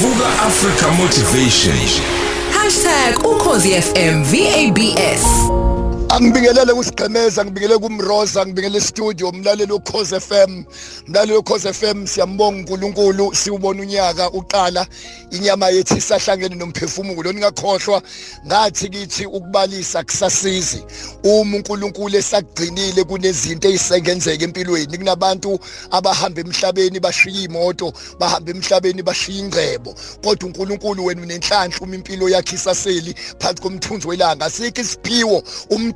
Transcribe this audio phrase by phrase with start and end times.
[0.00, 1.76] Vuka Africa Motivation.
[3.24, 5.22] #ukhozifm VABS
[6.10, 10.64] Angibingelele kusigqemeza ngibingelele kumroza ngibingelele studio umlaleli ukhoze FM
[11.06, 14.86] umlaleli ukhoze FM siyambonga uNkulunkulu siubona unyaka uqala
[15.30, 18.02] inyama yethu isahlangene nomphefumulo ningakhohlwa.
[18.46, 20.82] Ngathi kithi ukubalisa kusasizi
[21.22, 29.94] uma uNkulunkulu esagcinile kunezinto ezisengenzeka empilweni kunabantu abahamba emhlabeni bashiya imoto bahamba emhlabeni bashiya ingcebo
[30.24, 35.42] kodwa uNkulunkulu wena unenhlanhla uma impilo yakhe isaseli phansi komthunzi welanga asikho isiphiwo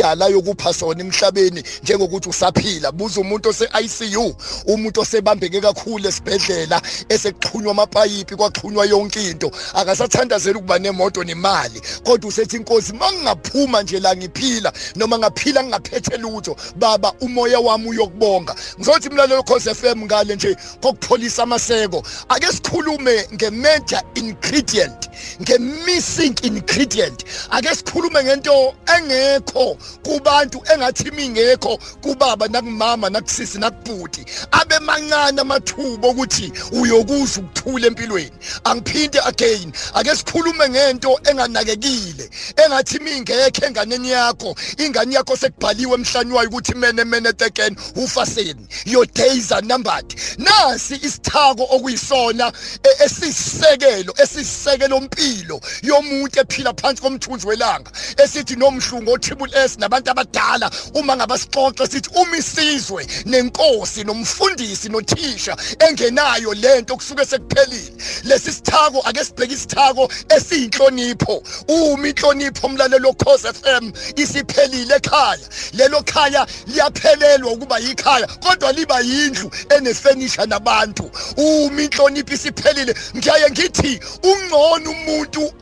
[0.00, 2.92] umdala yokupha sona emhlabeni njengokuthi usaphila.
[2.92, 4.34] Buza umuntu ose-ICU
[4.66, 9.50] umuntu osebambeke kakhulu esibhedlela esekuxhunywa amapayipi kwaxhunywa yonke into.
[9.74, 16.56] Akasathandazeli ukuba nemoto nemali kodwa usethi inkosi mangingaphuma nje la ngiphila noma ngaphila ngingaphethe lutho
[16.76, 18.54] baba umoya wami uyokubonga.
[18.78, 25.10] Ngizothi mlalelo cause FM ngale nje kokupholisa amaseko ake sikhulume nge-major ingredient
[25.42, 27.24] nge-missing ingredient.
[27.50, 34.24] Ake sikhulume ngento engekho kubantu engathi mingekho kubaba nakumama nakusisi nakubhuti.
[34.50, 38.36] Abe mancane amathuba ukuthi uyokuza ukuthula empilweni.
[38.64, 42.30] Angiphinde again ake sikhulume ngento enganakekile
[42.64, 44.56] engathi mingekho enganeni yakho.
[44.78, 48.66] Ingane yakho sekubhaliwe emhlanje wayo ukuthi mene mene tekeni ufaseni.
[48.84, 50.14] Your days are numbered.
[50.38, 52.52] Nasi isithako okuyisona
[52.82, 57.90] e- esisisekelo esisisekelo impilo yomuntu ephila phansi komthunzi welanga
[58.24, 65.56] esithi nomhlungu otriple S nabantu abadala uma ngabasixoxa sithi uma isizwe nenkosi nomfundisi nothisha
[65.88, 67.92] engenayo lento kusuke sekuphelile
[68.24, 75.46] lesi sithako ake sibheke isithako esiyinhlonipho uma inhlonipho umlalelo cause FM isiphelile ekhaya.
[75.72, 81.10] Lelo khaya liyaphelelwa ukuba yikhaya kodwa liba yindlu enefurniture nabantu.
[81.36, 85.52] Uma inhlonipho isiphelile ngiyaye ngithi ungcono umuntu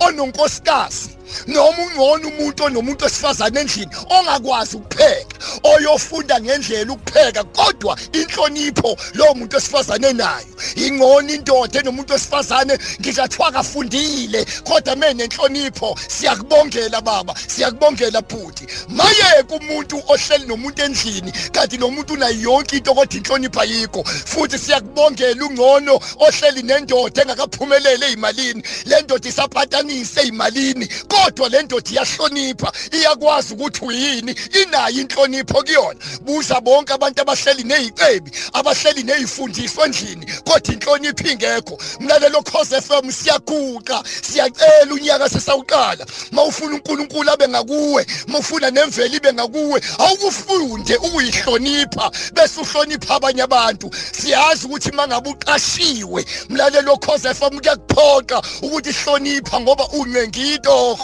[0.00, 1.15] ononkosikazi
[1.46, 9.56] noma ungcono umuntu onomuntu wesifazane endlini ongakwazi ukupheka oyofunda ngendlela ukupheka kodwa inhlonipho lo muntu
[9.56, 10.46] wesifazane nayo.
[10.76, 20.02] Ingcono indoda enomuntu wesifazane ngisathiwa kafundile kodwa mene nenhlonipho siyakubongela baba siyakubongela bhuti mayeke umuntu
[20.08, 26.00] ohleli nomuntu endlini kanti lo muntu unayo yonke into kodwa inhlonipho ayikho futhi siyakubongela ungcono
[26.18, 30.88] ohleli nendoda engakaphumelele ezimalini le ndoda isaphatanise ezimalini
[31.24, 36.00] kodwa le ndoda iyahlonipha iyakwazi ukuthi uyini inayo inhlonipho kuyona.
[36.20, 41.78] Buza bonke abantu abahleli nezicebi abahleli nezifundiswa endlini kodwa inhlonipho ingekho.
[42.00, 49.80] Mlalelo cause FM siyaguqa siyacela unyaka sesawuqala mawufuna uNkulunkulu abe ngakuwe mawufuna nemvelo ibe ngakuwe
[49.98, 53.90] awukufunde ukuyihlonipha bese uhlonipha abanye abantu.
[54.12, 59.88] Siyazi ukuthi mangabe uqashiwe mlalelo cause FM kuyakuphoqa ukuthi hlonipha ngoba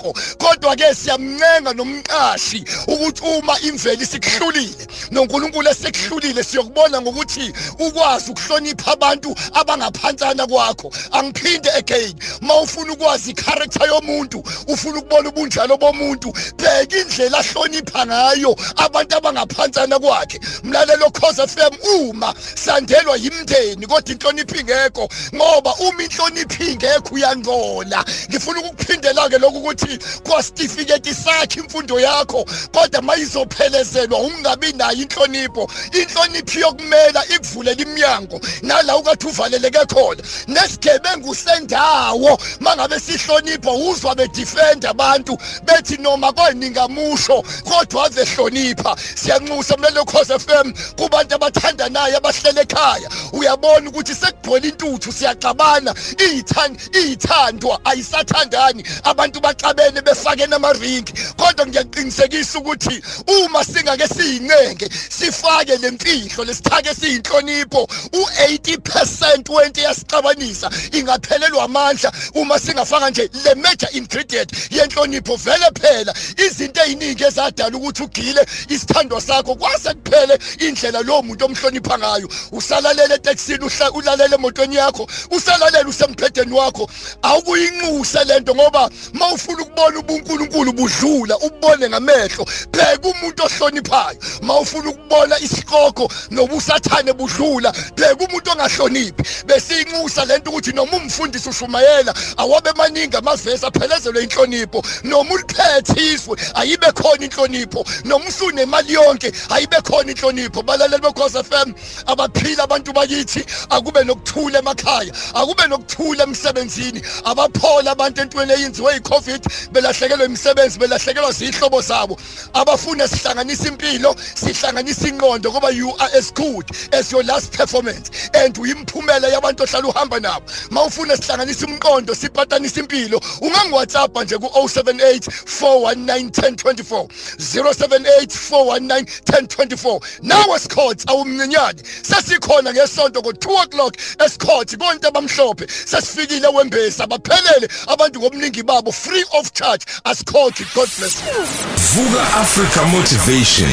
[0.02, 8.92] uncengitoho kodwa ke siyamncenga nomqashi ukuthi uma imvelo isikuhlulile noNkulunkulu esekuhlulile siyokubona ngokuthi ukwazi ukuhlonipha
[8.92, 10.92] abantu abangaphansana kwakho.
[11.12, 19.16] Angiphinde again mawufuna ukwazi icharacter yomuntu ufuna ukubona ubunjalo bomuntu bheka indlela ahlonipha ngayo abantu
[19.16, 20.40] abangaphansana kwakhe.
[20.64, 28.04] Mlalelo cause FM uma sandelwa yimndeni kodwa inhlonipho ingekho ngoba uma inhlonipho ingekho uyangcola.
[28.30, 35.70] Ngifuna ukukuphindela ke lokhu ukuthi kwasitifiketi sakhe imfundo yakho kodwa mayizophelezelwa ungabi nayo inhlonipho.
[35.92, 40.22] Inhlonipho yokumela ikuvulela iminyango nala ukathi uvaleleke khona.
[40.46, 50.38] Nesigebengu sendawo mangabe sihlonipho uzwa bedefend abantu bethi noma koyiningamusho kodwa azehlonipha siyanxusa mlelo cause
[50.38, 53.08] FM kubantu abathandanayo abahlele ekhaya.
[53.32, 58.84] Uyabona ukuthi sekugcwele intuthu siyaxabana iyithand iyithandwa ayisathandani.
[59.04, 59.40] Abantu
[59.82, 69.80] baxabene befake namaringi kodwa ngiyaqinisekisa ukuthi uma singake siyincenge sifake lemfihlo lesithake siyinhlonipho u80% wento
[69.80, 76.14] yasixabanisa ingaphelelwa amandla uma singafaka nje le major ingredient yenhlonipho vele phela.
[76.36, 82.28] Izinto eziningi ezadala ukuthi ugile isithando sakho kwase kuphele indlela lo muntu omhlonipha ngayo.
[82.52, 86.90] Usalalele etekisini ulalele emotweni yakho usalalela usempedeni wakho.
[87.22, 92.46] Awukuyinxuse lento ngoba mawufuna ukubona ubuNkulunkulu budlula ubone ngamehlo.
[92.72, 94.18] Bheka umuntu ohloniphayo.
[94.42, 99.22] Mawufuna ukubona isihloko nobusathane budlula bheka umuntu ongahloniphi.
[99.46, 106.92] Besiyinxusa lento ukuthi noma umfundisi ushumayela awabe maningi amavesi aphelezelwe inhlonipho noma uliphethe iswe ayibe
[106.92, 110.62] khona inhlonipho noma usunemali yonke ayibe khona inhlonipho.
[110.62, 111.72] Balaleli bekhosi FM
[112.06, 119.42] abaphila abantu bakithi akube nokuthula emakhaya akube nokuthula emsebenzini abaphola abantu entweni eyenziwe yiCovid
[119.72, 122.18] belahlekelwe imisebenzi belahlekelwa zihlobo zabo.
[122.52, 128.54] Abafuna sihlanganisa impilo sihlanganisa inqondo ngoba you are as good as your last performance and
[128.58, 130.46] uyimphumela yabantu ohlala uhamba nabo.
[130.70, 137.06] Mawufuna sihlanganisa umqondo sipatanisa impilo ungangi-whatsapp nje ku-078 419 1024
[137.38, 145.66] 078 419 1024 nawe sikhotsi awumncinyane sesikhona ngesonto ngo-2 o'clock esikhothi konke abamhlophe.
[145.86, 151.46] Sesifikile wembesi abaphelele abantu ngobuningi babo free of charge asikhothi god bless you
[151.94, 153.70] Vuka Africa Motivation.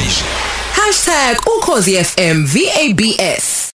[1.56, 3.68] #ukhozi FM VABS